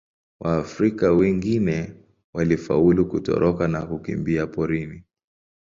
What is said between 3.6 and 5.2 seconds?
na kukimbia porini.